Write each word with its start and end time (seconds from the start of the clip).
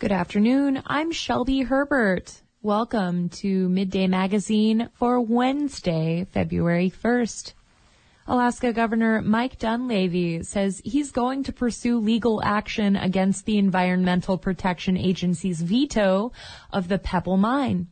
Good 0.00 0.12
afternoon. 0.12 0.82
I'm 0.86 1.12
Shelby 1.12 1.60
Herbert. 1.60 2.40
Welcome 2.62 3.28
to 3.40 3.68
Midday 3.68 4.06
Magazine 4.06 4.88
for 4.94 5.20
Wednesday, 5.20 6.26
February 6.32 6.90
1st. 6.90 7.52
Alaska 8.26 8.72
Governor 8.72 9.20
Mike 9.20 9.58
Dunleavy 9.58 10.42
says 10.42 10.80
he's 10.86 11.12
going 11.12 11.42
to 11.42 11.52
pursue 11.52 11.98
legal 11.98 12.42
action 12.42 12.96
against 12.96 13.44
the 13.44 13.58
Environmental 13.58 14.38
Protection 14.38 14.96
Agency's 14.96 15.60
veto 15.60 16.32
of 16.72 16.88
the 16.88 16.98
Pebble 16.98 17.36
mine. 17.36 17.88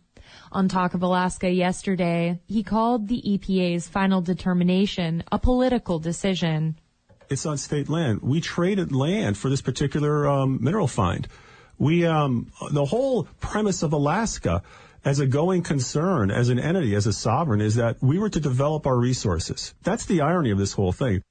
On 0.51 0.67
Talk 0.67 0.95
of 0.95 1.03
Alaska 1.03 1.51
yesterday, 1.51 2.41
he 2.47 2.63
called 2.63 3.09
the 3.09 3.21
EPA's 3.21 3.87
final 3.87 4.23
determination 4.23 5.25
a 5.31 5.39
political 5.39 5.99
decision. 5.99 6.79
It's 7.29 7.45
on 7.45 7.59
state 7.59 7.91
land. 7.91 8.23
We 8.23 8.41
traded 8.41 8.93
land 8.93 9.37
for 9.37 9.51
this 9.51 9.61
particular 9.61 10.27
um, 10.27 10.59
mineral 10.63 10.89
find. 10.89 11.29
We, 11.79 12.05
um, 12.07 12.51
the 12.73 12.85
whole 12.85 13.29
premise 13.41 13.83
of 13.83 13.93
Alaska 13.93 14.63
as 15.05 15.21
a 15.21 15.27
going 15.27 15.63
concern, 15.63 16.31
as 16.31 16.49
an 16.49 16.59
entity, 16.59 16.95
as 16.95 17.07
a 17.07 17.13
sovereign, 17.13 17.61
is 17.61 17.77
that 17.77 17.97
we 18.03 18.19
were 18.19 18.29
to 18.31 18.41
develop 18.41 18.87
our 18.87 18.99
resources. 18.99 19.75
That's 19.83 20.07
the 20.07 20.21
irony 20.21 20.51
of 20.51 20.59
this 20.59 20.73
whole 20.73 20.93
thing. 20.93 21.23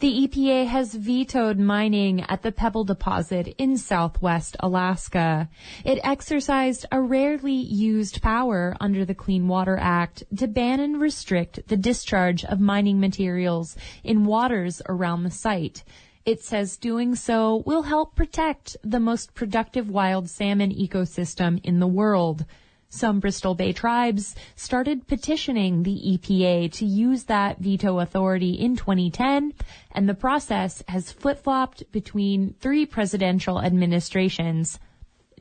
The 0.00 0.26
EPA 0.26 0.66
has 0.66 0.94
vetoed 0.94 1.58
mining 1.58 2.22
at 2.22 2.42
the 2.42 2.50
Pebble 2.50 2.84
deposit 2.84 3.54
in 3.58 3.78
southwest 3.78 4.56
Alaska. 4.60 5.48
It 5.84 6.00
exercised 6.02 6.84
a 6.90 7.00
rarely 7.00 7.54
used 7.54 8.20
power 8.20 8.76
under 8.80 9.04
the 9.04 9.14
Clean 9.14 9.46
Water 9.46 9.78
Act 9.80 10.24
to 10.36 10.48
ban 10.48 10.80
and 10.80 11.00
restrict 11.00 11.68
the 11.68 11.76
discharge 11.76 12.44
of 12.44 12.58
mining 12.60 12.98
materials 12.98 13.76
in 14.02 14.24
waters 14.24 14.82
around 14.88 15.22
the 15.22 15.30
site. 15.30 15.84
It 16.26 16.42
says 16.42 16.78
doing 16.78 17.16
so 17.16 17.62
will 17.66 17.82
help 17.82 18.16
protect 18.16 18.78
the 18.82 18.98
most 18.98 19.34
productive 19.34 19.90
wild 19.90 20.30
salmon 20.30 20.70
ecosystem 20.70 21.60
in 21.62 21.80
the 21.80 21.86
world. 21.86 22.46
Some 22.88 23.20
Bristol 23.20 23.54
Bay 23.54 23.74
tribes 23.74 24.34
started 24.56 25.06
petitioning 25.06 25.82
the 25.82 26.00
EPA 26.16 26.72
to 26.72 26.86
use 26.86 27.24
that 27.24 27.58
veto 27.58 27.98
authority 27.98 28.52
in 28.52 28.74
2010, 28.74 29.52
and 29.92 30.08
the 30.08 30.14
process 30.14 30.82
has 30.88 31.12
flip-flopped 31.12 31.92
between 31.92 32.54
three 32.58 32.86
presidential 32.86 33.60
administrations. 33.60 34.78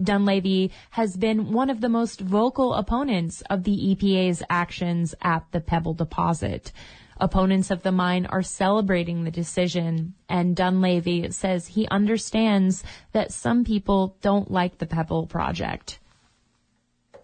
Dunleavy 0.01 0.71
has 0.89 1.15
been 1.15 1.53
one 1.53 1.69
of 1.69 1.79
the 1.79 1.87
most 1.87 2.19
vocal 2.19 2.73
opponents 2.73 3.41
of 3.49 3.63
the 3.63 3.95
EPA's 3.95 4.43
actions 4.49 5.15
at 5.21 5.45
the 5.51 5.61
Pebble 5.61 5.93
deposit. 5.93 6.73
Opponents 7.19 7.71
of 7.71 7.83
the 7.83 7.91
mine 7.91 8.25
are 8.25 8.41
celebrating 8.41 9.23
the 9.23 9.31
decision, 9.31 10.13
and 10.27 10.55
Dunleavy 10.55 11.31
says 11.31 11.67
he 11.67 11.87
understands 11.89 12.83
that 13.11 13.31
some 13.31 13.63
people 13.63 14.17
don't 14.21 14.49
like 14.51 14.77
the 14.77 14.85
Pebble 14.85 15.27
project. 15.27 15.99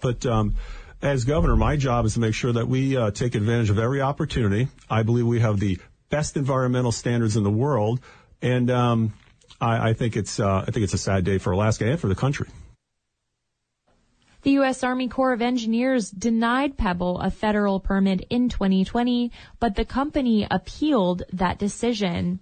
But 0.01 0.25
um, 0.25 0.55
as 1.01 1.25
governor, 1.25 1.55
my 1.55 1.75
job 1.77 2.05
is 2.05 2.13
to 2.13 2.19
make 2.19 2.33
sure 2.33 2.53
that 2.53 2.67
we 2.67 2.97
uh, 2.97 3.11
take 3.11 3.35
advantage 3.35 3.69
of 3.69 3.79
every 3.79 4.01
opportunity. 4.01 4.67
I 4.89 5.03
believe 5.03 5.25
we 5.25 5.39
have 5.39 5.59
the 5.59 5.79
best 6.09 6.37
environmental 6.37 6.91
standards 6.91 7.37
in 7.37 7.43
the 7.43 7.51
world, 7.51 7.99
and 8.41 8.69
um, 8.69 9.13
I, 9.61 9.89
I, 9.89 9.93
think 9.93 10.15
it's 10.17 10.39
uh, 10.39 10.63
I 10.67 10.71
think 10.71 10.83
it's 10.83 10.93
a 10.93 10.99
sad 10.99 11.23
day 11.23 11.37
for 11.37 11.51
Alaska 11.51 11.85
and 11.89 11.99
for 11.99 12.07
the 12.07 12.15
country. 12.15 12.47
The 14.41 14.51
U.S. 14.51 14.85
Army 14.85 15.09
Corps 15.09 15.33
of 15.33 15.41
Engineers 15.41 16.09
denied 16.09 16.77
Pebble 16.77 17.19
a 17.19 17.29
federal 17.29 17.81
permit 17.81 18.25
in 18.29 18.47
2020, 18.47 19.33
but 19.59 19.75
the 19.75 19.83
company 19.83 20.47
appealed 20.49 21.23
that 21.33 21.59
decision. 21.59 22.39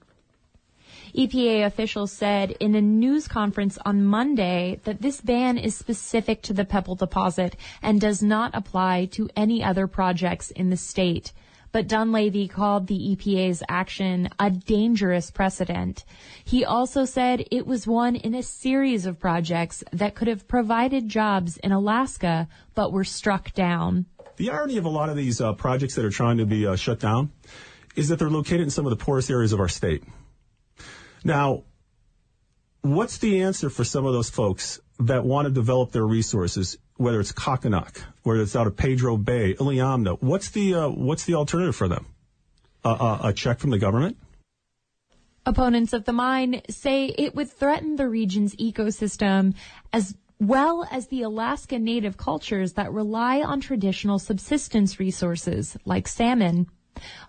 EPA 1.16 1.66
officials 1.66 2.12
said 2.12 2.52
in 2.59 2.75
a 2.75 2.81
news 2.81 3.28
conference 3.28 3.80
on 3.84 4.06
Monday 4.06 4.80
that 4.84 5.02
this 5.02 5.22
ban 5.22 5.58
is 5.58 5.75
specific 5.75 6.44
to 6.44 6.53
the 6.53 6.66
Pebble 6.66 6.94
deposit 6.94 7.56
and 7.81 8.00
does 8.00 8.22
not 8.22 8.52
apply 8.53 9.06
to 9.06 9.28
any 9.36 9.64
other 9.64 9.88
projects 9.88 10.52
in 10.52 10.70
the 10.70 10.78
state 10.78 11.34
but 11.78 11.88
Dunleavy 11.88 12.48
called 12.48 12.88
the 12.88 13.16
EPA's 13.16 13.62
action 13.70 14.30
a 14.40 14.50
dangerous 14.50 15.30
precedent. 15.30 16.06
He 16.44 16.66
also 16.66 17.06
said 17.06 17.46
it 17.52 17.68
was 17.68 17.86
one 17.86 18.16
in 18.16 18.34
a 18.34 18.42
series 18.42 19.06
of 19.06 19.20
projects 19.20 19.84
that 19.94 20.16
could 20.16 20.28
have 20.28 20.48
provided 20.48 21.08
jobs 21.08 21.58
in 21.58 21.72
Alaska, 21.72 22.48
but 22.74 22.92
were 22.92 23.04
struck 23.04 23.54
down. 23.54 24.08
The 24.38 24.50
irony 24.50 24.78
of 24.78 24.86
a 24.86 24.90
lot 24.90 25.10
of 25.10 25.16
these 25.16 25.40
uh, 25.40 25.54
projects 25.54 25.94
that 25.94 26.04
are 26.04 26.10
trying 26.10 26.38
to 26.38 26.48
be 26.48 26.66
uh, 26.66 26.78
shut 26.78 27.00
down 27.00 27.32
is 27.96 28.08
that 28.08 28.18
they're 28.18 28.28
located 28.28 28.62
in 28.62 28.72
some 28.72 28.88
of 28.88 28.90
the 28.90 29.06
poorest 29.06 29.30
areas 29.30 29.54
of 29.54 29.59
our 29.59 29.70
state. 29.70 30.04
Now, 31.24 31.62
what's 32.82 33.20
the 33.20 33.44
answer 33.44 33.70
for 33.70 33.84
some 33.84 34.04
of 34.08 34.14
those 34.14 34.32
folks 34.32 34.80
that 35.02 35.26
want 35.26 35.46
to 35.46 35.52
develop 35.52 35.92
their 35.92 36.08
resources, 36.08 36.80
whether 36.97 37.19
it's 37.19 37.31
Kokhanok, 37.31 38.02
whether 38.24 38.41
it's 38.41 38.56
out 38.56 38.68
of 38.68 38.75
Pedro 38.75 39.18
Bay, 39.18 39.53
Iliamna, 39.56 40.22
what's 40.22 40.50
the 40.50 40.74
uh, 40.74 40.90
what's 40.90 41.25
the 41.25 41.35
alternative 41.35 41.75
for 41.75 41.88
them? 41.88 42.06
Uh, 42.84 43.19
a 43.24 43.34
check 43.34 43.59
from 43.59 43.72
the 43.72 43.80
government? 43.80 44.18
Opponents 45.46 45.94
of 45.94 46.06
the 46.06 46.13
mine 46.13 46.62
say 46.69 47.06
it 47.06 47.35
would 47.35 47.50
threaten 47.50 47.96
the 47.96 48.08
region's 48.08 48.56
ecosystem 48.56 49.56
as 49.94 50.16
well 50.40 50.88
as 50.91 51.08
the 51.08 51.24
Alaska 51.24 51.80
native 51.80 52.18
cultures 52.18 52.74
that 52.74 52.91
rely 52.91 53.41
on 53.41 53.59
traditional 53.59 54.19
subsistence 54.19 55.00
resources 55.00 55.78
like 55.85 56.08
salmon. 56.08 56.68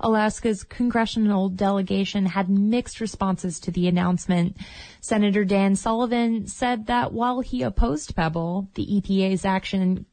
Alaska's 0.01 0.65
congressional 0.65 1.49
delegation 1.49 2.27
had 2.27 2.49
mixed 2.49 3.01
responses 3.01 3.61
to 3.61 3.71
the 3.71 3.89
announcement. 3.89 4.57
Senator 5.01 5.45
Dan 5.45 5.77
Sullivan 5.77 6.47
said 6.47 6.87
that 6.87 7.13
while 7.13 7.41
he 7.41 7.63
opposed 7.63 8.15
Pebble, 8.15 8.69
the 8.75 8.87
EPA's 8.87 9.45
action 9.45 10.07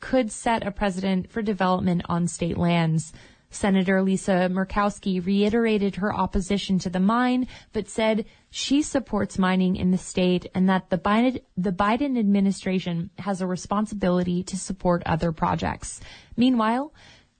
could 0.00 0.30
set 0.30 0.66
a 0.66 0.70
precedent 0.70 1.30
for 1.30 1.40
development 1.40 2.02
on 2.08 2.28
state 2.28 2.58
lands. 2.58 3.12
Senator 3.54 4.02
Lisa 4.02 4.50
Murkowski 4.50 5.24
reiterated 5.24 5.96
her 5.96 6.12
opposition 6.12 6.78
to 6.80 6.90
the 6.90 7.00
mine, 7.00 7.46
but 7.72 7.88
said 7.88 8.26
she 8.50 8.82
supports 8.82 9.38
mining 9.38 9.76
in 9.76 9.92
the 9.92 9.98
state 9.98 10.50
and 10.54 10.68
that 10.68 10.90
the 10.90 10.98
Biden, 10.98 11.40
the 11.56 11.70
Biden 11.70 12.18
administration 12.18 13.10
has 13.18 13.40
a 13.40 13.46
responsibility 13.46 14.42
to 14.42 14.56
support 14.56 15.02
other 15.06 15.30
projects. 15.30 16.00
Meanwhile, 16.36 16.92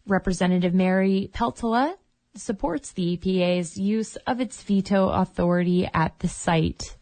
Representative 0.07 0.75
Mary 0.75 1.31
Peltola 1.33 1.95
supports 2.35 2.93
the 2.93 3.17
EPA's 3.17 3.79
use 3.79 4.17
of 4.27 4.41
its 4.41 4.63
veto 4.63 5.09
authority 5.09 5.89
at 5.95 6.19
the 6.19 6.29
site. 6.29 6.97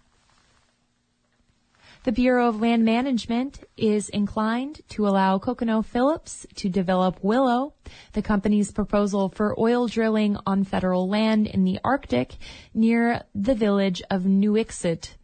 The 2.04 2.12
Bureau 2.12 2.48
of 2.48 2.60
Land 2.60 2.84
Management 2.84 3.62
is 3.76 4.08
inclined 4.08 4.80
to 4.88 5.06
allow 5.06 5.38
ConocoPhillips 5.38 6.52
to 6.56 6.68
develop 6.68 7.22
Willow, 7.22 7.74
the 8.12 8.22
company's 8.22 8.72
proposal 8.72 9.28
for 9.28 9.58
oil 9.58 9.86
drilling 9.86 10.36
on 10.44 10.64
federal 10.64 11.08
land 11.08 11.46
in 11.46 11.64
the 11.64 11.78
Arctic 11.84 12.36
near 12.74 13.22
the 13.34 13.54
village 13.54 14.02
of 14.10 14.26
New 14.26 14.52
Nuiqsut. 14.52 15.14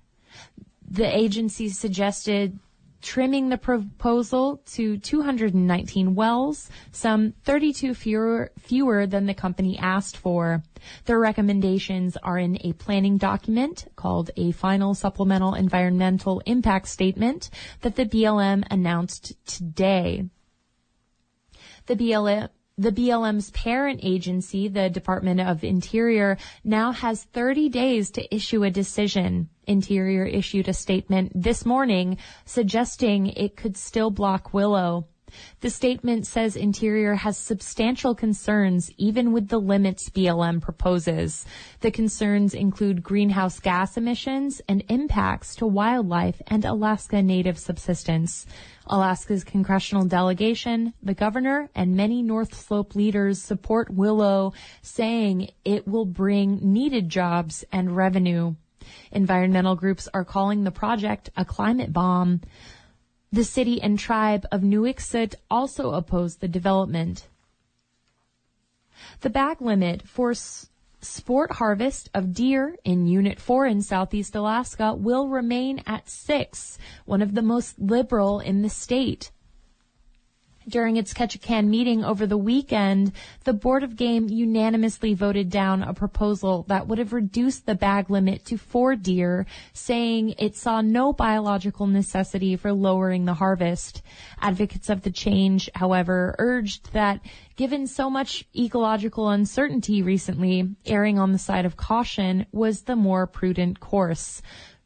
The 0.88 1.16
agency 1.16 1.68
suggested 1.68 2.58
trimming 3.00 3.48
the 3.48 3.58
proposal 3.58 4.60
to 4.66 4.98
219 4.98 6.14
wells, 6.14 6.68
some 6.90 7.32
32 7.44 7.94
fewer, 7.94 8.52
fewer 8.58 9.06
than 9.06 9.26
the 9.26 9.34
company 9.34 9.78
asked 9.78 10.16
for. 10.16 10.62
Their 11.04 11.18
recommendations 11.18 12.16
are 12.16 12.38
in 12.38 12.58
a 12.64 12.72
planning 12.74 13.16
document 13.16 13.86
called 13.96 14.30
a 14.36 14.52
final 14.52 14.94
supplemental 14.94 15.54
environmental 15.54 16.40
impact 16.46 16.88
statement 16.88 17.50
that 17.82 17.96
the 17.96 18.06
BLM 18.06 18.64
announced 18.70 19.34
today. 19.46 20.28
The 21.86 21.96
BLM 21.96 22.48
the 22.78 22.92
BLM's 22.92 23.50
parent 23.50 24.00
agency, 24.04 24.68
the 24.68 24.88
Department 24.88 25.40
of 25.40 25.64
Interior, 25.64 26.38
now 26.62 26.92
has 26.92 27.24
30 27.24 27.68
days 27.68 28.10
to 28.12 28.34
issue 28.34 28.62
a 28.62 28.70
decision. 28.70 29.48
Interior 29.66 30.24
issued 30.24 30.68
a 30.68 30.72
statement 30.72 31.32
this 31.34 31.66
morning 31.66 32.18
suggesting 32.44 33.26
it 33.26 33.56
could 33.56 33.76
still 33.76 34.10
block 34.10 34.54
Willow. 34.54 35.08
The 35.60 35.70
statement 35.70 36.26
says 36.26 36.56
Interior 36.56 37.14
has 37.14 37.36
substantial 37.36 38.14
concerns 38.14 38.90
even 38.96 39.32
with 39.32 39.48
the 39.48 39.58
limits 39.58 40.08
BLM 40.10 40.60
proposes. 40.60 41.44
The 41.80 41.90
concerns 41.90 42.54
include 42.54 43.02
greenhouse 43.02 43.60
gas 43.60 43.96
emissions 43.96 44.62
and 44.68 44.84
impacts 44.88 45.56
to 45.56 45.66
wildlife 45.66 46.40
and 46.46 46.64
Alaska 46.64 47.22
native 47.22 47.58
subsistence. 47.58 48.46
Alaska's 48.86 49.44
congressional 49.44 50.04
delegation, 50.04 50.94
the 51.02 51.14
governor, 51.14 51.68
and 51.74 51.96
many 51.96 52.22
North 52.22 52.54
Slope 52.54 52.94
leaders 52.94 53.40
support 53.42 53.90
Willow, 53.90 54.52
saying 54.82 55.50
it 55.64 55.86
will 55.86 56.06
bring 56.06 56.72
needed 56.72 57.08
jobs 57.08 57.64
and 57.70 57.96
revenue. 57.96 58.54
Environmental 59.12 59.76
groups 59.76 60.08
are 60.14 60.24
calling 60.24 60.64
the 60.64 60.70
project 60.70 61.30
a 61.36 61.44
climate 61.44 61.92
bomb. 61.92 62.40
The 63.30 63.44
city 63.44 63.80
and 63.82 63.98
tribe 63.98 64.46
of 64.50 64.62
Nuiqsut 64.62 65.34
also 65.50 65.92
oppose 65.92 66.36
the 66.36 66.48
development. 66.48 67.28
The 69.20 69.30
bag 69.30 69.60
limit 69.60 70.08
for 70.08 70.34
sport 71.00 71.52
harvest 71.52 72.08
of 72.14 72.32
deer 72.32 72.76
in 72.84 73.06
Unit 73.06 73.38
4 73.38 73.66
in 73.66 73.82
southeast 73.82 74.34
Alaska 74.34 74.94
will 74.94 75.28
remain 75.28 75.82
at 75.86 76.08
six, 76.08 76.78
one 77.04 77.20
of 77.20 77.34
the 77.34 77.42
most 77.42 77.78
liberal 77.78 78.40
in 78.40 78.62
the 78.62 78.70
state. 78.70 79.30
During 80.68 80.98
its 80.98 81.14
Ketchikan 81.14 81.68
meeting 81.68 82.04
over 82.04 82.26
the 82.26 82.36
weekend, 82.36 83.12
the 83.44 83.54
Board 83.54 83.82
of 83.82 83.96
Game 83.96 84.28
unanimously 84.28 85.14
voted 85.14 85.48
down 85.48 85.82
a 85.82 85.94
proposal 85.94 86.66
that 86.68 86.86
would 86.86 86.98
have 86.98 87.14
reduced 87.14 87.64
the 87.64 87.74
bag 87.74 88.10
limit 88.10 88.44
to 88.46 88.58
four 88.58 88.94
deer, 88.94 89.46
saying 89.72 90.34
it 90.38 90.56
saw 90.56 90.82
no 90.82 91.14
biological 91.14 91.86
necessity 91.86 92.54
for 92.54 92.74
lowering 92.74 93.24
the 93.24 93.32
harvest. 93.32 94.02
Advocates 94.42 94.90
of 94.90 95.00
the 95.00 95.10
change, 95.10 95.70
however, 95.74 96.34
urged 96.38 96.92
that 96.92 97.20
given 97.56 97.86
so 97.86 98.10
much 98.10 98.44
ecological 98.54 99.30
uncertainty 99.30 100.02
recently, 100.02 100.76
erring 100.84 101.18
on 101.18 101.32
the 101.32 101.38
side 101.38 101.64
of 101.64 101.78
caution 101.78 102.44
was 102.52 102.82
the 102.82 102.96
more 102.96 103.26
prudent 103.26 103.80
course. 103.80 104.42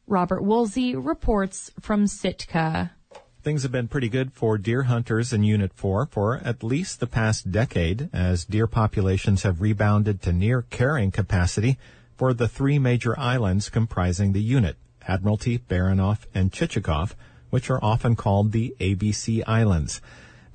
Robert 0.07 0.43
Woolsey 0.43 0.95
reports 0.95 1.71
from 1.81 2.07
Sitka. 2.07 2.91
Things 3.43 3.63
have 3.63 3.73
been 3.73 3.89
pretty 3.89 4.07
good 4.07 4.31
for 4.31 4.57
deer 4.57 4.83
hunters 4.83 5.33
in 5.33 5.43
Unit 5.43 5.73
4 5.73 6.05
for 6.05 6.37
at 6.45 6.63
least 6.63 7.01
the 7.01 7.07
past 7.07 7.51
decade 7.51 8.09
as 8.13 8.45
deer 8.45 8.67
populations 8.67 9.43
have 9.43 9.59
rebounded 9.59 10.21
to 10.21 10.31
near 10.31 10.61
carrying 10.61 11.11
capacity 11.11 11.77
for 12.15 12.33
the 12.33 12.47
three 12.47 12.79
major 12.79 13.19
islands 13.19 13.67
comprising 13.67 14.31
the 14.31 14.41
unit, 14.41 14.77
Admiralty, 15.09 15.59
Baranof, 15.59 16.19
and 16.33 16.53
Chichagof, 16.53 17.15
which 17.49 17.69
are 17.69 17.83
often 17.83 18.15
called 18.15 18.53
the 18.53 18.77
ABC 18.79 19.43
Islands. 19.45 19.99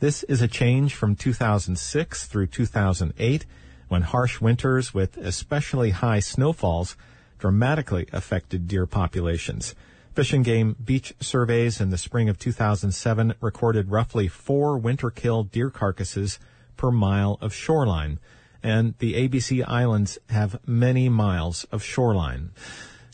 This 0.01 0.23
is 0.23 0.41
a 0.41 0.49
change 0.49 0.95
from 0.95 1.15
2006 1.15 2.25
through 2.25 2.47
2008 2.47 3.45
when 3.89 4.01
harsh 4.01 4.41
winters 4.41 4.95
with 4.95 5.19
especially 5.19 5.91
high 5.91 6.21
snowfalls 6.21 6.97
dramatically 7.39 8.07
affected 8.15 8.67
deer 8.67 8.87
populations. 8.87 9.75
Fish 10.19 10.33
and 10.33 10.45
Game 10.45 10.75
beach 10.85 11.15
surveys 11.21 11.81
in 11.81 11.91
the 11.91 11.97
spring 11.97 12.29
of 12.29 12.41
2007 12.41 13.35
recorded 13.41 13.93
roughly 13.93 14.27
four 14.27 14.77
winter 14.77 15.11
kill 15.11 15.45
deer 15.45 15.71
carcasses 15.71 16.41
per 16.77 16.91
mile 16.91 17.39
of 17.41 17.55
shoreline, 17.55 18.19
and 18.61 18.95
the 18.99 19.15
ABC 19.15 19.65
Islands 19.69 20.19
have 20.31 20.59
many 20.67 21.09
miles 21.09 21.63
of 21.71 21.85
shoreline. 21.85 22.51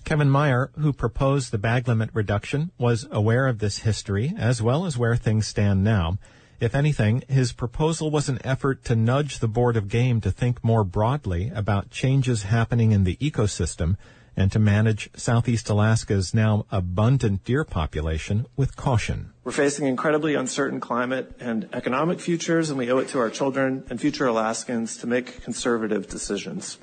Kevin 0.05 0.31
Meyer, 0.31 0.71
who 0.79 0.95
proposed 0.95 1.53
the 1.53 1.59
bag 1.59 1.87
limit 1.87 2.09
reduction, 2.15 2.71
was 2.79 3.07
aware 3.11 3.49
of 3.49 3.59
this 3.59 3.81
history 3.81 4.33
as 4.39 4.63
well 4.63 4.87
as 4.87 4.97
where 4.97 5.15
things 5.15 5.47
stand 5.47 5.85
now. 5.85 6.17
If 6.59 6.75
anything, 6.75 7.23
his 7.29 7.53
proposal 7.53 8.11
was 8.11 8.31
an 8.31 8.39
effort 8.45 8.83
to 8.85 8.97
nudge 8.97 9.41
the 9.41 9.47
Board 9.47 9.77
of 9.77 9.91
Game 9.91 10.23
to 10.23 10.31
think 10.31 10.65
more 10.65 10.85
broadly 10.85 11.53
about 11.55 11.91
changes 11.91 12.45
happening 12.45 12.93
in 12.93 13.05
the 13.05 13.17
ecosystem 13.17 13.99
and 14.37 14.51
to 14.53 14.59
manage 14.59 15.11
Southeast 15.17 15.69
Alaska's 15.69 16.35
now 16.35 16.67
abundant 16.71 17.45
deer 17.45 17.65
population 17.65 18.47
with 18.57 18.77
caution. 18.77 19.33
We're 19.45 19.53
facing 19.53 19.87
incredibly 19.87 20.35
uncertain 20.35 20.81
climate 20.81 21.35
and 21.39 21.69
economic 21.73 22.21
futures, 22.21 22.71
and 22.71 22.79
we 22.79 22.91
owe 22.91 22.99
it 22.99 23.09
to 23.09 23.19
our 23.19 23.31
children 23.31 23.85
and 23.91 24.01
future 24.01 24.27
Alaskans 24.27 24.97
to 24.99 25.07
make 25.07 25.43
conservative 25.43 26.09
decisions. 26.09 26.79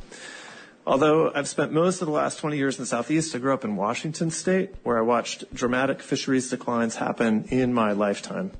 Although 0.85 1.31
I've 1.33 1.47
spent 1.47 1.71
most 1.71 2.01
of 2.01 2.07
the 2.07 2.13
last 2.13 2.39
20 2.39 2.57
years 2.57 2.77
in 2.77 2.83
the 2.83 2.87
Southeast, 2.87 3.35
I 3.35 3.39
grew 3.39 3.53
up 3.53 3.63
in 3.63 3.75
Washington 3.75 4.31
state, 4.31 4.73
where 4.83 4.97
I 4.97 5.01
watched 5.01 5.53
dramatic 5.53 6.01
fisheries 6.01 6.49
declines 6.49 6.95
happen 6.95 7.45
in 7.49 7.73
my 7.73 7.91
lifetime. 7.91 8.51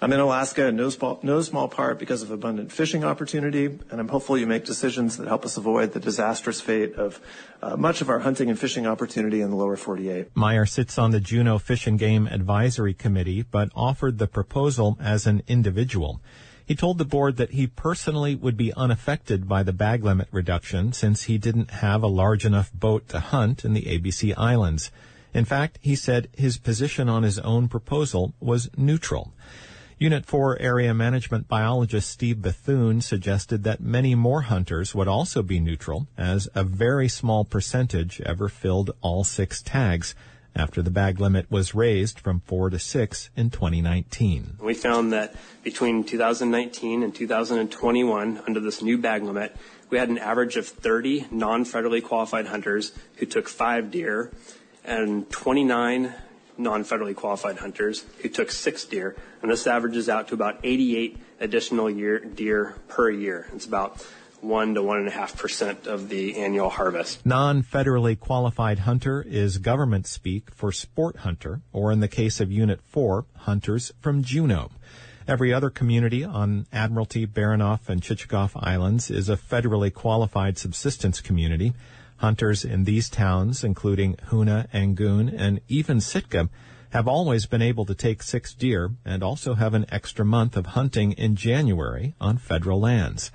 I'm 0.00 0.12
in 0.12 0.20
Alaska 0.20 0.68
in 0.68 0.76
no 0.76 0.90
small, 0.90 1.18
no 1.24 1.42
small 1.42 1.66
part 1.66 1.98
because 1.98 2.22
of 2.22 2.30
abundant 2.30 2.70
fishing 2.70 3.02
opportunity, 3.02 3.64
and 3.64 4.00
I'm 4.00 4.06
hopeful 4.06 4.38
you 4.38 4.46
make 4.46 4.64
decisions 4.64 5.16
that 5.16 5.26
help 5.26 5.44
us 5.44 5.56
avoid 5.56 5.92
the 5.92 5.98
disastrous 5.98 6.60
fate 6.60 6.94
of 6.94 7.20
uh, 7.60 7.76
much 7.76 8.00
of 8.00 8.08
our 8.08 8.20
hunting 8.20 8.48
and 8.48 8.56
fishing 8.56 8.86
opportunity 8.86 9.40
in 9.40 9.50
the 9.50 9.56
lower 9.56 9.76
48. 9.76 10.28
Meyer 10.36 10.66
sits 10.66 10.98
on 10.98 11.10
the 11.10 11.18
Juneau 11.18 11.58
Fish 11.58 11.88
and 11.88 11.98
Game 11.98 12.28
Advisory 12.28 12.94
Committee, 12.94 13.42
but 13.42 13.70
offered 13.74 14.18
the 14.18 14.28
proposal 14.28 14.96
as 15.00 15.26
an 15.26 15.42
individual. 15.48 16.20
He 16.64 16.76
told 16.76 16.98
the 16.98 17.04
board 17.04 17.36
that 17.38 17.50
he 17.50 17.66
personally 17.66 18.36
would 18.36 18.56
be 18.56 18.72
unaffected 18.74 19.48
by 19.48 19.64
the 19.64 19.72
bag 19.72 20.04
limit 20.04 20.28
reduction 20.30 20.92
since 20.92 21.24
he 21.24 21.38
didn't 21.38 21.72
have 21.72 22.04
a 22.04 22.06
large 22.06 22.44
enough 22.44 22.72
boat 22.72 23.08
to 23.08 23.18
hunt 23.18 23.64
in 23.64 23.74
the 23.74 23.86
ABC 23.86 24.32
Islands. 24.38 24.92
In 25.34 25.44
fact, 25.44 25.80
he 25.82 25.96
said 25.96 26.28
his 26.36 26.56
position 26.56 27.08
on 27.08 27.24
his 27.24 27.40
own 27.40 27.66
proposal 27.66 28.32
was 28.38 28.70
neutral. 28.76 29.32
Unit 30.00 30.24
4 30.24 30.60
Area 30.60 30.94
Management 30.94 31.48
Biologist 31.48 32.08
Steve 32.08 32.40
Bethune 32.40 33.00
suggested 33.00 33.64
that 33.64 33.80
many 33.80 34.14
more 34.14 34.42
hunters 34.42 34.94
would 34.94 35.08
also 35.08 35.42
be 35.42 35.58
neutral, 35.58 36.06
as 36.16 36.48
a 36.54 36.62
very 36.62 37.08
small 37.08 37.44
percentage 37.44 38.20
ever 38.20 38.48
filled 38.48 38.92
all 39.00 39.24
six 39.24 39.60
tags 39.60 40.14
after 40.54 40.82
the 40.82 40.90
bag 40.92 41.18
limit 41.18 41.50
was 41.50 41.74
raised 41.74 42.20
from 42.20 42.38
four 42.46 42.70
to 42.70 42.78
six 42.78 43.30
in 43.34 43.50
2019. 43.50 44.58
We 44.60 44.74
found 44.74 45.12
that 45.12 45.34
between 45.64 46.04
2019 46.04 47.02
and 47.02 47.12
2021, 47.12 48.42
under 48.46 48.60
this 48.60 48.80
new 48.80 48.98
bag 48.98 49.24
limit, 49.24 49.56
we 49.90 49.98
had 49.98 50.10
an 50.10 50.18
average 50.18 50.56
of 50.56 50.68
30 50.68 51.26
non-federally 51.32 52.04
qualified 52.04 52.46
hunters 52.46 52.92
who 53.16 53.26
took 53.26 53.48
five 53.48 53.90
deer 53.90 54.30
and 54.84 55.28
29 55.28 56.14
non-federally 56.58 57.14
qualified 57.14 57.58
hunters 57.58 58.04
who 58.20 58.28
took 58.28 58.50
six 58.50 58.84
deer, 58.84 59.16
and 59.42 59.50
this 59.50 59.66
averages 59.66 60.08
out 60.08 60.28
to 60.28 60.34
about 60.34 60.60
88 60.64 61.18
additional 61.40 61.88
year, 61.88 62.18
deer 62.18 62.74
per 62.88 63.10
year. 63.10 63.46
It's 63.54 63.66
about 63.66 64.04
one 64.40 64.74
to 64.74 64.82
one 64.82 64.98
and 64.98 65.08
a 65.08 65.12
half 65.12 65.36
percent 65.36 65.86
of 65.86 66.08
the 66.08 66.36
annual 66.36 66.70
harvest. 66.70 67.24
Non-federally 67.26 68.18
qualified 68.18 68.80
hunter 68.80 69.24
is 69.26 69.58
government 69.58 70.06
speak 70.06 70.50
for 70.54 70.70
sport 70.72 71.18
hunter, 71.18 71.60
or 71.72 71.90
in 71.92 72.00
the 72.00 72.08
case 72.08 72.40
of 72.40 72.52
Unit 72.52 72.80
4, 72.82 73.26
hunters 73.36 73.92
from 74.00 74.22
Juneau. 74.22 74.70
Every 75.26 75.52
other 75.52 75.68
community 75.68 76.24
on 76.24 76.66
Admiralty, 76.72 77.26
Baranof, 77.26 77.88
and 77.88 78.00
Chichagof 78.00 78.52
Islands 78.54 79.10
is 79.10 79.28
a 79.28 79.36
federally 79.36 79.92
qualified 79.92 80.56
subsistence 80.56 81.20
community. 81.20 81.74
Hunters 82.18 82.64
in 82.64 82.84
these 82.84 83.08
towns, 83.08 83.64
including 83.64 84.14
Hoonah, 84.30 84.68
Angoon, 84.72 85.32
and 85.36 85.60
even 85.68 86.00
Sitka, 86.00 86.48
have 86.90 87.06
always 87.06 87.46
been 87.46 87.62
able 87.62 87.84
to 87.86 87.94
take 87.94 88.22
six 88.22 88.54
deer 88.54 88.92
and 89.04 89.22
also 89.22 89.54
have 89.54 89.74
an 89.74 89.86
extra 89.90 90.24
month 90.24 90.56
of 90.56 90.66
hunting 90.66 91.12
in 91.12 91.36
January 91.36 92.14
on 92.20 92.38
federal 92.38 92.80
lands. 92.80 93.30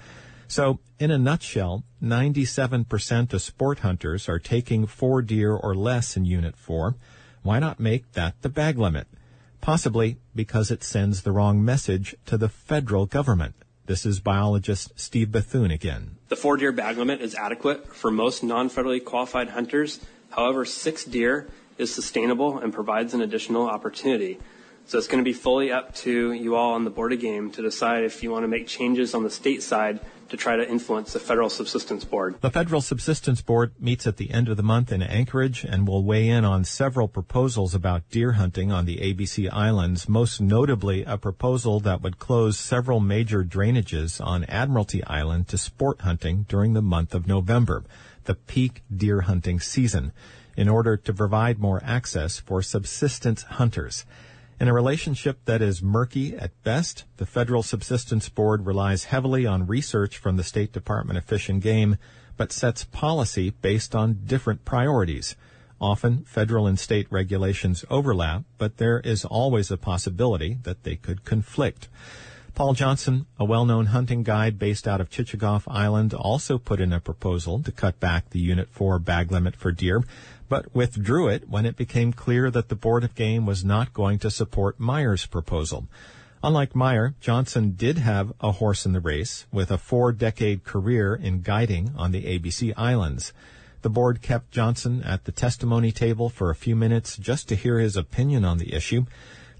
So, 0.47 0.80
in 1.00 1.12
a 1.12 1.18
nutshell, 1.18 1.83
97% 2.01 3.33
of 3.33 3.41
sport 3.41 3.80
hunters 3.80 4.27
are 4.27 4.39
taking 4.39 4.85
four 4.85 5.21
deer 5.21 5.53
or 5.56 5.74
less 5.74 6.18
in 6.18 6.25
Unit 6.25 6.56
4. 6.56 6.95
Why 7.41 7.59
not 7.59 7.80
make 7.80 8.12
that 8.13 8.41
the 8.41 8.50
bag 8.50 8.77
limit? 8.77 9.07
Possibly 9.62 10.18
because 10.35 10.71
it 10.71 10.83
sends 10.83 11.21
the 11.21 11.31
wrong 11.31 11.63
message 11.63 12.16
to 12.25 12.37
the 12.37 12.49
federal 12.49 13.06
government. 13.06 13.56
This 13.85 14.06
is 14.06 14.21
biologist 14.21 14.97
Steve 14.97 15.30
Bethune 15.30 15.69
again. 15.69 16.16
The 16.30 16.37
four 16.37 16.56
deer 16.56 16.71
bag 16.71 16.97
limit 16.97 17.19
is 17.19 17.35
adequate 17.35 17.94
for 17.94 18.09
most 18.09 18.42
non-federally 18.42 19.04
qualified 19.04 19.49
hunters. 19.49 19.99
However, 20.30 20.63
six 20.63 21.04
deer 21.04 21.49
is 21.78 21.94
sustainable 21.94 22.59
and 22.59 22.73
provides 22.73 23.13
an 23.13 23.21
additional 23.21 23.68
opportunity. 23.68 24.40
So 24.85 24.97
it's 24.97 25.07
going 25.07 25.21
to 25.21 25.28
be 25.28 25.33
fully 25.33 25.69
up 25.69 25.94
to 25.95 26.31
you 26.31 26.56
all 26.56 26.75
on 26.75 26.85
the 26.85 26.90
Board 26.90 27.11
of 27.11 27.19
Game 27.19 27.52
to 27.52 27.61
decide 27.61 28.06
if 28.06 28.23
you 28.23 28.31
want 28.31 28.45
to 28.45 28.47
make 28.47 28.68
changes 28.68 29.13
on 29.13 29.23
the 29.23 29.30
state 29.30 29.61
side 29.61 29.99
to 30.33 30.37
try 30.37 30.56
to 30.56 30.68
influence 30.68 31.13
the 31.13 31.19
Federal 31.19 31.47
Subsistence 31.47 32.04
Board. 32.04 32.42
The 32.42 32.49
Federal 32.49 32.81
Subsistence 32.81 33.40
Board 33.40 33.73
meets 33.80 34.07
at 34.07 34.18
the 34.18 34.31
end 34.31 34.49
of 34.49 34.57
the 34.57 34.63
month 34.63 34.92
in 34.92 35.04
Anchorage 35.04 35.63
and 35.63 35.87
will 35.87 36.04
weigh 36.04 36.28
in 36.28 36.44
on 36.44 36.63
several 36.63 37.07
proposals 37.07 37.75
about 37.75 38.09
deer 38.09 38.31
hunting 38.31 38.71
on 38.71 38.85
the 38.85 38.97
ABC 38.97 39.47
Islands, 39.54 40.09
most 40.09 40.42
notably 40.42 41.04
a 41.04 41.19
proposal 41.19 41.80
that 41.81 42.02
would 42.02 42.18
close 42.18 42.57
several 42.57 42.99
major 42.99 43.44
drainages 43.44 44.19
on 44.25 44.44
Admiralty 44.45 45.04
Island 45.04 45.49
to 45.49 45.57
sport 45.59 46.02
hunting 46.02 46.47
during 46.49 46.73
the 46.73 46.81
month 46.81 47.13
of 47.13 47.28
November, 47.28 47.83
the 48.23 48.33
peak 48.33 48.81
deer 48.92 49.21
hunting 49.21 49.59
season, 49.59 50.13
in 50.57 50.68
order 50.68 50.97
to 50.97 51.13
provide 51.13 51.59
more 51.59 51.80
access 51.85 52.40
for 52.40 52.63
subsistence 52.63 53.44
hunters. 53.44 54.04
In 54.60 54.68
a 54.68 54.74
relationship 54.74 55.40
that 55.45 55.62
is 55.62 55.81
murky 55.81 56.38
at 56.38 56.64
best, 56.64 57.06
the 57.18 57.26
Federal 57.26 57.64
Subsistence 57.64 58.30
Board 58.30 58.66
relies 58.66 59.06
heavily 59.06 59.45
on 59.45 59.68
research 59.68 60.18
from 60.18 60.38
the 60.38 60.44
State 60.44 60.72
Department 60.72 61.18
of 61.18 61.26
Fish 61.26 61.50
and 61.50 61.62
Game, 61.62 61.98
but 62.38 62.52
sets 62.52 62.83
policy 62.83 63.50
based 63.50 63.95
on 63.95 64.22
different 64.26 64.64
priorities. 64.64 65.36
Often, 65.81 66.26
federal 66.26 66.68
and 66.68 66.80
state 66.80 67.07
regulations 67.10 67.83
overlap, 67.90 68.44
but 68.57 68.78
there 68.78 69.00
is 69.00 69.26
always 69.26 69.69
a 69.69 69.78
possibility 69.78 70.60
that 70.64 70.83
they 70.83 70.95
could 70.95 71.26
conflict. 71.26 71.90
Paul 72.56 72.76
Johnson, 72.76 73.26
a 73.40 73.45
well-known 73.45 73.88
hunting 73.88 74.22
guide 74.22 74.60
based 74.60 74.88
out 74.88 75.02
of 75.02 75.10
Chichagof 75.10 75.64
Island, 75.68 76.14
also 76.14 76.60
put 76.60 76.80
in 76.80 76.94
a 76.94 77.00
proposal 77.00 77.62
to 77.64 77.72
cut 77.72 78.00
back 78.00 78.30
the 78.30 78.40
Unit 78.40 78.69
4 78.69 79.00
bag 79.00 79.31
limit 79.31 79.56
for 79.56 79.72
deer, 79.72 80.04
but 80.54 80.76
withdrew 80.76 81.30
it 81.30 81.50
when 81.50 81.66
it 81.66 81.76
became 81.76 82.14
clear 82.14 82.52
that 82.52 82.69
the 82.69 82.76
Board 82.76 83.04
of 83.04 83.16
Game 83.16 83.44
was 83.44 83.66
not 83.66 83.92
going 83.92 84.19
to 84.19 84.30
support 84.30 84.80
Meyer's 84.80 85.26
proposal. 85.26 85.88
Unlike 86.44 86.76
Meyer, 86.76 87.16
Johnson 87.19 87.72
did 87.72 87.98
have 87.98 88.31
a 88.40 88.52
horse 88.52 88.86
in 88.86 88.94
the 88.94 89.00
race 89.00 89.48
with 89.52 89.72
a 89.72 89.80
four 89.80 90.12
decade 90.12 90.64
career 90.64 91.16
in 91.16 91.42
guiding 91.42 91.90
on 91.98 92.12
the 92.12 92.26
ABC 92.26 92.72
Islands. 92.78 93.33
The 93.81 93.90
board 93.90 94.22
kept 94.22 94.52
Johnson 94.52 95.02
at 95.02 95.26
the 95.26 95.31
testimony 95.31 95.92
table 95.92 96.30
for 96.30 96.52
a 96.52 96.56
few 96.56 96.76
minutes 96.76 97.18
just 97.18 97.50
to 97.50 97.56
hear 97.56 97.80
his 97.80 97.98
opinion 97.98 98.45
on 98.45 98.60
the 98.60 98.76
issue. 98.76 99.07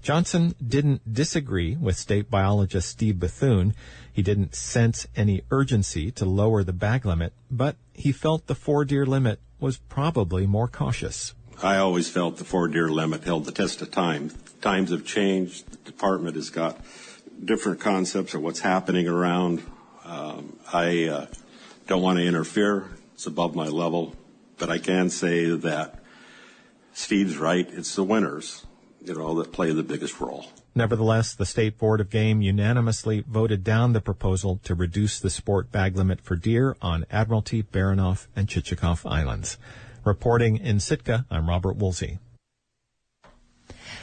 Johnson 0.00 0.54
didn't 0.64 1.12
disagree 1.12 1.74
with 1.74 1.96
state 1.96 2.30
biologist 2.30 2.88
Steve 2.88 3.18
Bethune. 3.18 3.74
He 4.12 4.22
didn't 4.22 4.54
sense 4.54 5.08
any 5.16 5.42
urgency 5.50 6.12
to 6.12 6.24
lower 6.24 6.62
the 6.62 6.72
bag 6.72 7.04
limit, 7.04 7.32
but 7.50 7.74
he 7.94 8.12
felt 8.12 8.46
the 8.46 8.54
four 8.54 8.84
deer 8.84 9.04
limit 9.04 9.40
was 9.64 9.78
probably 9.78 10.46
more 10.46 10.68
cautious. 10.68 11.32
I 11.62 11.78
always 11.78 12.10
felt 12.10 12.36
the 12.36 12.44
four 12.44 12.68
deer 12.68 12.90
limit 12.90 13.24
held 13.24 13.46
the 13.46 13.50
test 13.50 13.80
of 13.80 13.90
time. 13.90 14.30
Times 14.60 14.90
have 14.90 15.06
changed. 15.06 15.70
The 15.70 15.78
department 15.90 16.36
has 16.36 16.50
got 16.50 16.78
different 17.42 17.80
concepts 17.80 18.34
of 18.34 18.42
what's 18.42 18.60
happening 18.60 19.08
around. 19.08 19.62
Um, 20.04 20.58
I 20.70 21.04
uh, 21.04 21.26
don't 21.86 22.02
want 22.02 22.18
to 22.18 22.26
interfere. 22.26 22.90
It's 23.14 23.24
above 23.24 23.54
my 23.54 23.68
level. 23.68 24.14
But 24.58 24.68
I 24.68 24.76
can 24.76 25.08
say 25.08 25.46
that 25.46 26.04
Steve's 26.92 27.38
right. 27.38 27.66
It's 27.72 27.94
the 27.94 28.04
winners, 28.04 28.66
you 29.02 29.14
know, 29.14 29.34
that 29.36 29.50
play 29.50 29.72
the 29.72 29.82
biggest 29.82 30.20
role. 30.20 30.44
Nevertheless, 30.76 31.34
the 31.34 31.46
State 31.46 31.78
Board 31.78 32.00
of 32.00 32.10
Game 32.10 32.42
unanimously 32.42 33.24
voted 33.28 33.62
down 33.62 33.92
the 33.92 34.00
proposal 34.00 34.58
to 34.64 34.74
reduce 34.74 35.20
the 35.20 35.30
sport 35.30 35.70
bag 35.70 35.96
limit 35.96 36.20
for 36.20 36.34
deer 36.34 36.76
on 36.82 37.06
Admiralty, 37.12 37.62
Baranof, 37.62 38.26
and 38.34 38.48
Chichagof 38.48 39.08
Islands. 39.08 39.56
Reporting 40.04 40.56
in 40.56 40.80
Sitka, 40.80 41.26
I'm 41.30 41.48
Robert 41.48 41.76
Woolsey. 41.76 42.18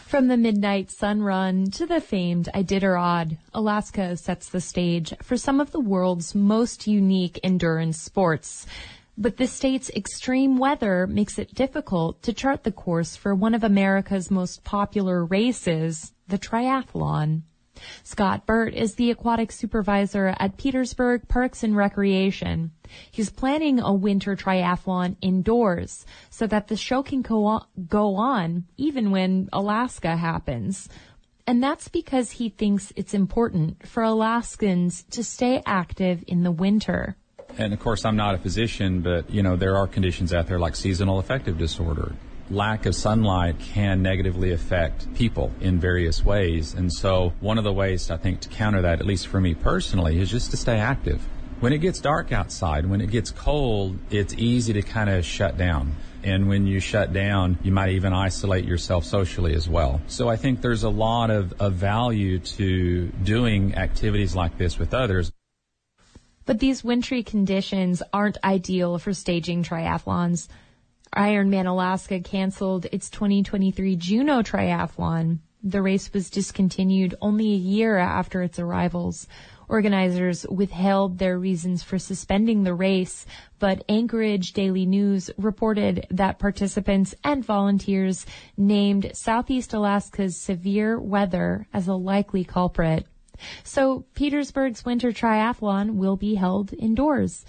From 0.07 0.29
the 0.29 0.37
midnight 0.37 0.89
sun 0.89 1.21
run 1.21 1.71
to 1.71 1.85
the 1.85 1.99
famed 1.99 2.49
Iditarod, 2.53 3.37
Alaska 3.53 4.15
sets 4.15 4.47
the 4.49 4.61
stage 4.61 5.13
for 5.21 5.35
some 5.35 5.59
of 5.59 5.71
the 5.71 5.79
world's 5.79 6.33
most 6.33 6.87
unique 6.87 7.39
endurance 7.43 7.97
sports. 7.97 8.65
But 9.21 9.37
the 9.37 9.45
state's 9.45 9.91
extreme 9.91 10.57
weather 10.57 11.05
makes 11.05 11.37
it 11.37 11.53
difficult 11.53 12.23
to 12.23 12.33
chart 12.33 12.63
the 12.63 12.71
course 12.71 13.15
for 13.15 13.35
one 13.35 13.53
of 13.53 13.63
America's 13.63 14.31
most 14.31 14.63
popular 14.63 15.23
races, 15.23 16.11
the 16.27 16.39
triathlon. 16.39 17.43
Scott 18.01 18.47
Burt 18.47 18.73
is 18.73 18.95
the 18.95 19.11
aquatic 19.11 19.51
supervisor 19.51 20.35
at 20.39 20.57
Petersburg 20.57 21.27
Parks 21.27 21.61
and 21.61 21.77
Recreation. 21.77 22.71
He's 23.11 23.29
planning 23.29 23.79
a 23.79 23.93
winter 23.93 24.35
triathlon 24.35 25.17
indoors 25.21 26.03
so 26.31 26.47
that 26.47 26.67
the 26.67 26.75
show 26.75 27.03
can 27.03 27.21
go 27.21 28.15
on, 28.15 28.65
even 28.77 29.11
when 29.11 29.49
Alaska 29.53 30.17
happens. 30.17 30.89
And 31.45 31.61
that's 31.61 31.89
because 31.89 32.31
he 32.31 32.49
thinks 32.49 32.91
it's 32.95 33.13
important 33.13 33.87
for 33.87 34.01
Alaskans 34.01 35.03
to 35.11 35.23
stay 35.23 35.61
active 35.63 36.23
in 36.25 36.41
the 36.41 36.51
winter. 36.51 37.17
And 37.58 37.74
of 37.74 37.79
course, 37.79 38.05
I'm 38.05 38.15
not 38.15 38.36
a 38.36 38.38
physician, 38.38 39.01
but 39.01 39.29
you 39.29 39.43
know, 39.43 39.55
there 39.55 39.77
are 39.77 39.88
conditions 39.88 40.34
out 40.34 40.48
there 40.48 40.60
like 40.60 40.75
seasonal 40.75 41.20
affective 41.20 41.58
disorder. 41.58 42.15
Lack 42.50 42.86
of 42.86 42.96
sunlight 42.96 43.60
can 43.60 44.01
negatively 44.01 44.51
affect 44.51 45.13
people 45.15 45.51
in 45.62 45.79
various 45.79 46.24
ways. 46.24 46.74
And 46.74 46.91
so 46.91 47.34
one 47.39 47.58
of 47.58 47.63
the 47.63 47.72
ways 47.72 48.12
I 48.12 48.17
think 48.17 48.41
to 48.41 48.50
counter 48.50 48.81
that, 48.81 49.00
at 49.00 49.05
least 49.05 49.27
for 49.27 49.39
me 49.39 49.53
personally, 49.53 50.20
is 50.20 50.29
just 50.29 50.51
to 50.51 50.58
stay 50.58 50.77
active. 50.77 51.22
When 51.62 51.74
it 51.74 51.77
gets 51.77 52.00
dark 52.00 52.31
outside, 52.31 52.88
when 52.88 53.01
it 53.01 53.12
gets 53.12 53.29
cold, 53.31 54.00
it's 54.10 54.34
easy 54.34 54.74
to 54.74 54.81
kind 54.81 55.10
of 55.10 55.24
shut 55.24 55.58
down. 55.58 55.96
And 56.24 56.50
when 56.50 56.67
you 56.67 56.79
shut 56.79 57.13
down, 57.13 57.58
you 57.63 57.72
might 57.72 57.91
even 57.91 58.13
isolate 58.13 58.65
yourself 58.65 59.05
socially 59.05 59.53
as 59.55 59.70
well. 59.70 60.01
So 60.08 60.27
I 60.27 60.36
think 60.36 60.62
there's 60.62 60.84
a 60.84 60.89
lot 60.89 61.29
of, 61.29 61.53
of 61.62 61.74
value 61.74 62.39
to 62.39 63.08
doing 63.24 63.75
activities 63.75 64.36
like 64.36 64.58
this 64.58 64.77
with 64.77 64.93
others. 64.93 65.31
But 66.45 66.60
these 66.60 66.83
wintry 66.83 67.24
conditions 67.24 68.01
aren't 68.12 68.43
ideal 68.43 68.98
for 68.98 69.13
staging 69.13 69.63
triathlons. 69.63 70.48
Ironman 71.15 71.67
Alaska 71.67 72.19
canceled 72.19 72.88
its 72.91 73.10
2023 73.10 73.95
Juneau 73.95 74.41
Triathlon. 74.41 75.39
The 75.63 75.81
race 75.81 76.12
was 76.12 76.31
discontinued 76.31 77.13
only 77.21 77.51
a 77.51 77.57
year 77.57 77.98
after 77.98 78.41
its 78.41 78.57
arrivals. 78.57 79.27
Organizers 79.69 80.45
withheld 80.50 81.19
their 81.19 81.38
reasons 81.38 81.83
for 81.83 82.00
suspending 82.00 82.63
the 82.63 82.74
race, 82.74 83.25
but 83.60 83.83
Anchorage 83.88 84.53
Daily 84.53 84.86
News 84.86 85.29
reported 85.38 86.07
that 86.10 86.39
participants 86.39 87.13
and 87.24 87.45
volunteers 87.45 88.25
named 88.57 89.12
Southeast 89.13 89.74
Alaska's 89.74 90.36
severe 90.36 91.00
weather 91.00 91.67
as 91.74 91.88
a 91.88 91.93
likely 91.93 92.43
culprit. 92.43 93.05
So 93.63 94.05
Petersburg's 94.13 94.86
winter 94.86 95.12
triathlon 95.12 95.95
will 95.95 96.17
be 96.17 96.36
held 96.36 96.74
indoors. 96.74 97.45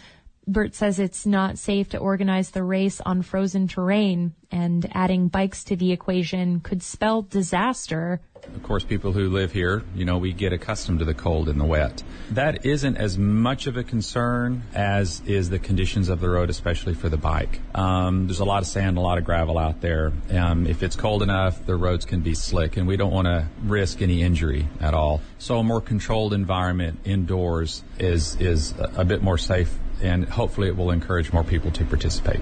Burt 0.46 0.74
says 0.74 0.98
it's 0.98 1.24
not 1.24 1.56
safe 1.56 1.90
to 1.90 1.98
organize 1.98 2.50
the 2.50 2.64
race 2.64 3.00
on 3.00 3.22
frozen 3.22 3.68
terrain, 3.68 4.34
and 4.50 4.90
adding 4.92 5.28
bikes 5.28 5.64
to 5.64 5.76
the 5.76 5.92
equation 5.92 6.60
could 6.60 6.82
spell 6.82 7.22
disaster. 7.22 8.20
Of 8.42 8.62
course, 8.64 8.82
people 8.82 9.12
who 9.12 9.28
live 9.28 9.52
here, 9.52 9.84
you 9.94 10.04
know, 10.04 10.18
we 10.18 10.32
get 10.32 10.52
accustomed 10.52 10.98
to 10.98 11.04
the 11.04 11.14
cold 11.14 11.48
and 11.48 11.60
the 11.60 11.64
wet. 11.64 12.02
That 12.32 12.66
isn't 12.66 12.96
as 12.96 13.16
much 13.16 13.68
of 13.68 13.76
a 13.76 13.84
concern 13.84 14.64
as 14.74 15.22
is 15.26 15.48
the 15.48 15.60
conditions 15.60 16.08
of 16.08 16.18
the 16.18 16.28
road, 16.28 16.50
especially 16.50 16.94
for 16.94 17.08
the 17.08 17.16
bike. 17.16 17.60
Um, 17.72 18.26
there's 18.26 18.40
a 18.40 18.44
lot 18.44 18.62
of 18.62 18.66
sand, 18.66 18.98
a 18.98 19.00
lot 19.00 19.18
of 19.18 19.24
gravel 19.24 19.58
out 19.58 19.80
there. 19.80 20.12
Um, 20.28 20.66
if 20.66 20.82
it's 20.82 20.96
cold 20.96 21.22
enough, 21.22 21.64
the 21.64 21.76
roads 21.76 22.04
can 22.04 22.22
be 22.22 22.34
slick, 22.34 22.76
and 22.76 22.88
we 22.88 22.96
don't 22.96 23.12
want 23.12 23.26
to 23.26 23.46
risk 23.62 24.02
any 24.02 24.22
injury 24.22 24.66
at 24.80 24.92
all. 24.92 25.20
So 25.38 25.58
a 25.58 25.62
more 25.62 25.80
controlled 25.80 26.34
environment 26.34 26.98
indoors 27.04 27.84
is 28.00 28.34
is 28.40 28.74
a 28.78 29.04
bit 29.04 29.22
more 29.22 29.38
safe, 29.38 29.72
and 30.02 30.28
hopefully 30.28 30.68
it 30.68 30.76
will 30.76 30.90
encourage 30.90 31.32
more 31.32 31.44
people 31.44 31.70
to 31.70 31.84
participate. 31.84 32.40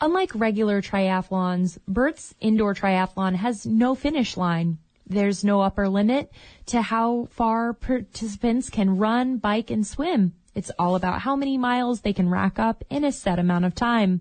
Unlike 0.00 0.30
regular 0.34 0.80
triathlons, 0.80 1.78
Burt's 1.88 2.34
indoor 2.40 2.74
triathlon 2.74 3.34
has 3.34 3.66
no 3.66 3.94
finish 3.94 4.36
line. 4.36 4.78
There's 5.06 5.42
no 5.42 5.60
upper 5.62 5.88
limit 5.88 6.30
to 6.66 6.82
how 6.82 7.28
far 7.30 7.72
participants 7.72 8.70
can 8.70 8.98
run, 8.98 9.38
bike, 9.38 9.70
and 9.70 9.86
swim. 9.86 10.34
It's 10.54 10.70
all 10.78 10.96
about 10.96 11.22
how 11.22 11.34
many 11.34 11.58
miles 11.58 12.02
they 12.02 12.12
can 12.12 12.28
rack 12.28 12.58
up 12.58 12.84
in 12.90 13.04
a 13.04 13.12
set 13.12 13.38
amount 13.38 13.64
of 13.64 13.74
time. 13.74 14.20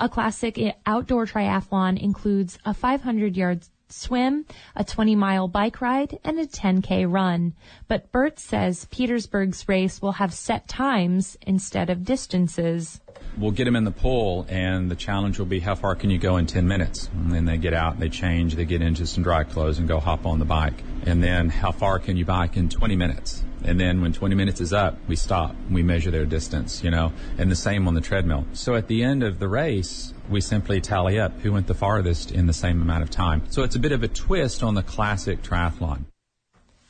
A 0.00 0.08
classic 0.08 0.58
outdoor 0.86 1.26
triathlon 1.26 2.00
includes 2.00 2.58
a 2.64 2.72
500 2.72 3.36
yard 3.36 3.64
swim, 3.92 4.46
a 4.74 4.84
20 4.84 5.14
mile 5.14 5.48
bike 5.48 5.80
ride, 5.80 6.18
and 6.24 6.38
a 6.38 6.46
10k 6.46 7.10
run. 7.10 7.54
But 7.88 8.10
Burt 8.10 8.38
says 8.38 8.86
Petersburg's 8.90 9.68
race 9.68 10.02
will 10.02 10.12
have 10.12 10.34
set 10.34 10.68
times 10.68 11.36
instead 11.42 11.90
of 11.90 12.04
distances 12.04 13.00
we'll 13.38 13.50
get 13.50 13.64
them 13.64 13.76
in 13.76 13.84
the 13.84 13.90
pool, 13.90 14.46
and 14.48 14.90
the 14.90 14.96
challenge 14.96 15.38
will 15.38 15.46
be 15.46 15.60
how 15.60 15.74
far 15.74 15.94
can 15.94 16.10
you 16.10 16.18
go 16.18 16.36
in 16.36 16.46
10 16.46 16.66
minutes? 16.66 17.08
And 17.14 17.32
then 17.32 17.44
they 17.44 17.56
get 17.56 17.74
out, 17.74 17.98
they 17.98 18.08
change, 18.08 18.54
they 18.54 18.64
get 18.64 18.82
into 18.82 19.06
some 19.06 19.22
dry 19.22 19.44
clothes 19.44 19.78
and 19.78 19.88
go 19.88 20.00
hop 20.00 20.26
on 20.26 20.38
the 20.38 20.44
bike. 20.44 20.82
And 21.06 21.22
then 21.22 21.48
how 21.48 21.72
far 21.72 21.98
can 21.98 22.16
you 22.16 22.24
bike 22.24 22.56
in 22.56 22.68
20 22.68 22.96
minutes? 22.96 23.44
And 23.64 23.78
then 23.78 24.00
when 24.00 24.12
20 24.12 24.34
minutes 24.34 24.60
is 24.60 24.72
up, 24.72 24.98
we 25.08 25.16
stop, 25.16 25.54
we 25.70 25.82
measure 25.82 26.10
their 26.10 26.26
distance, 26.26 26.82
you 26.82 26.90
know, 26.90 27.12
and 27.38 27.50
the 27.50 27.56
same 27.56 27.86
on 27.86 27.94
the 27.94 28.00
treadmill. 28.00 28.44
So 28.52 28.74
at 28.74 28.88
the 28.88 29.02
end 29.02 29.22
of 29.22 29.38
the 29.38 29.48
race, 29.48 30.14
we 30.28 30.40
simply 30.40 30.80
tally 30.80 31.18
up 31.18 31.38
who 31.40 31.52
went 31.52 31.66
the 31.66 31.74
farthest 31.74 32.32
in 32.32 32.46
the 32.46 32.52
same 32.52 32.82
amount 32.82 33.02
of 33.02 33.10
time. 33.10 33.42
So 33.50 33.62
it's 33.62 33.76
a 33.76 33.80
bit 33.80 33.92
of 33.92 34.02
a 34.02 34.08
twist 34.08 34.62
on 34.62 34.74
the 34.74 34.82
classic 34.82 35.42
triathlon. 35.42 36.04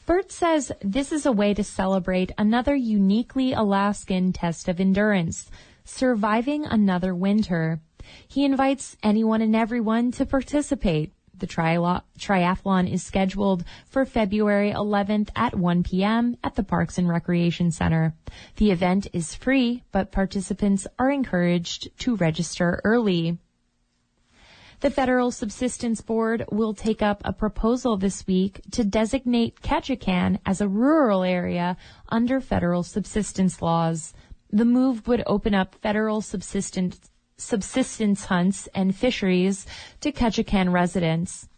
Burt 0.06 0.32
says 0.32 0.72
this 0.80 1.12
is 1.12 1.26
a 1.26 1.32
way 1.32 1.54
to 1.54 1.62
celebrate 1.62 2.32
another 2.36 2.74
uniquely 2.74 3.52
Alaskan 3.52 4.32
test 4.32 4.68
of 4.68 4.80
endurance 4.80 5.48
surviving 5.84 6.64
another 6.64 7.14
winter. 7.14 7.80
He 8.28 8.44
invites 8.44 8.96
anyone 9.02 9.42
and 9.42 9.54
everyone 9.54 10.12
to 10.12 10.26
participate. 10.26 11.12
The 11.42 11.48
triathlon 11.48 12.88
is 12.88 13.02
scheduled 13.02 13.64
for 13.88 14.04
February 14.04 14.70
11th 14.70 15.30
at 15.34 15.58
1 15.58 15.82
p.m. 15.82 16.36
at 16.44 16.54
the 16.54 16.62
Parks 16.62 16.98
and 16.98 17.08
Recreation 17.08 17.72
Center. 17.72 18.14
The 18.58 18.70
event 18.70 19.08
is 19.12 19.34
free, 19.34 19.82
but 19.90 20.12
participants 20.12 20.86
are 21.00 21.10
encouraged 21.10 21.98
to 21.98 22.14
register 22.14 22.80
early. 22.84 23.38
The 24.78 24.90
Federal 24.90 25.32
Subsistence 25.32 26.00
Board 26.00 26.44
will 26.52 26.74
take 26.74 27.02
up 27.02 27.22
a 27.24 27.32
proposal 27.32 27.96
this 27.96 28.24
week 28.24 28.60
to 28.70 28.84
designate 28.84 29.62
Ketchikan 29.62 30.38
as 30.46 30.60
a 30.60 30.68
rural 30.68 31.24
area 31.24 31.76
under 32.08 32.40
federal 32.40 32.84
subsistence 32.84 33.60
laws. 33.60 34.14
The 34.50 34.64
move 34.64 35.08
would 35.08 35.24
open 35.26 35.54
up 35.54 35.74
federal 35.74 36.20
subsistence, 36.20 37.00
subsistence 37.42 38.26
hunts 38.26 38.68
and 38.74 38.94
fisheries 38.94 39.66
to 40.00 40.12
Ketchikan 40.12 40.72
residents. 40.72 41.48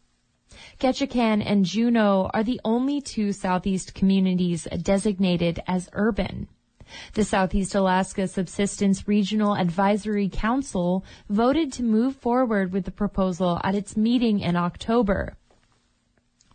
Ketchikan 0.79 1.43
and 1.45 1.65
Juneau 1.65 2.31
are 2.33 2.43
the 2.43 2.61
only 2.65 3.01
two 3.01 3.33
southeast 3.33 3.95
communities 3.95 4.67
designated 4.83 5.61
as 5.67 5.91
urban. 5.93 6.49
The 7.15 7.25
Southeast 7.25 7.75
Alaska 7.75 8.29
Subsistence 8.29 9.09
Regional 9.09 9.57
Advisory 9.57 10.29
Council 10.29 11.05
voted 11.29 11.73
to 11.73 11.83
move 11.83 12.17
forward 12.17 12.73
with 12.73 12.85
the 12.85 12.91
proposal 12.91 13.61
at 13.65 13.75
its 13.75 13.97
meeting 13.97 14.41
in 14.41 14.55
October. 14.55 15.37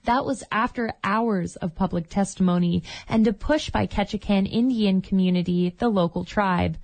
That 0.04 0.26
was 0.26 0.44
after 0.52 0.94
hours 1.04 1.56
of 1.58 1.76
public 1.76 2.10
testimony 2.10 2.84
and 3.08 3.28
a 3.28 3.34
push 3.34 3.70
by 3.70 3.86
Ketchikan 3.86 4.48
Indian 4.50 5.02
community, 5.02 5.76
the 5.78 5.90
local 5.90 6.24
tribe. 6.24 6.78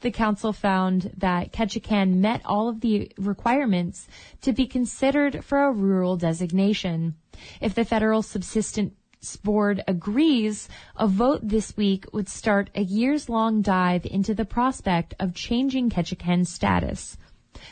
The 0.00 0.10
council 0.10 0.52
found 0.52 1.10
that 1.16 1.52
Ketchikan 1.52 2.16
met 2.16 2.42
all 2.44 2.68
of 2.68 2.80
the 2.80 3.10
requirements 3.16 4.06
to 4.42 4.52
be 4.52 4.66
considered 4.66 5.44
for 5.44 5.64
a 5.64 5.72
rural 5.72 6.16
designation. 6.16 7.16
If 7.60 7.74
the 7.74 7.84
federal 7.84 8.22
subsistence 8.22 8.94
board 9.42 9.82
agrees, 9.88 10.68
a 10.96 11.08
vote 11.08 11.40
this 11.42 11.76
week 11.76 12.04
would 12.12 12.28
start 12.28 12.70
a 12.74 12.82
years 12.82 13.28
long 13.28 13.62
dive 13.62 14.06
into 14.06 14.34
the 14.34 14.44
prospect 14.44 15.14
of 15.18 15.34
changing 15.34 15.90
Ketchikan's 15.90 16.52
status. 16.52 17.16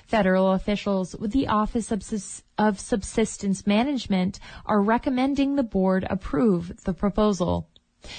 Federal 0.06 0.52
officials 0.52 1.14
with 1.14 1.30
the 1.32 1.46
Office 1.46 1.92
of 1.92 2.80
Subsistence 2.80 3.66
Management 3.66 4.40
are 4.64 4.80
recommending 4.80 5.54
the 5.54 5.62
board 5.62 6.06
approve 6.08 6.84
the 6.84 6.94
proposal. 6.94 7.68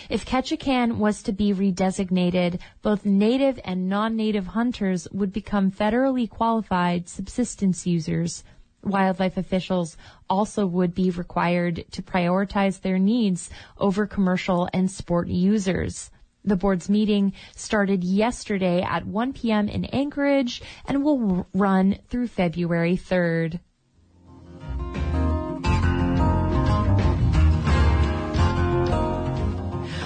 If 0.10 0.26
Ketchikan 0.26 0.98
was 0.98 1.22
to 1.24 1.32
be 1.32 1.54
redesignated, 1.54 2.60
both 2.82 3.06
native 3.06 3.60
and 3.64 3.88
non-native 3.88 4.48
hunters 4.48 5.08
would 5.12 5.32
become 5.32 5.72
federally 5.72 6.30
qualified 6.30 7.08
subsistence 7.08 7.86
users. 7.86 8.44
Wildlife 8.84 9.38
officials 9.38 9.98
also 10.30 10.66
would 10.66 10.94
be 10.94 11.10
required 11.10 11.86
to 11.92 12.04
prioritize 12.04 12.82
their 12.82 13.00
needs 13.00 13.50
over 13.78 14.06
commercial 14.06 14.70
and 14.74 14.90
sport 14.92 15.28
users. 15.28 16.12
The 16.44 16.56
board's 16.56 16.90
meeting 16.90 17.34
started 17.56 18.04
yesterday 18.04 18.84
at 18.84 19.08
1 19.08 19.34
p.m. 19.34 19.68
in 19.68 19.86
Anchorage 19.86 20.62
and 20.86 21.04
will 21.04 21.48
run 21.54 21.98
through 22.10 22.28
February 22.28 22.96
3rd. 22.96 23.60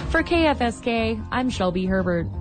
For 0.09 0.23
KFSK, 0.23 1.23
I'm 1.31 1.51
Shelby 1.51 1.85
Herbert. 1.85 2.39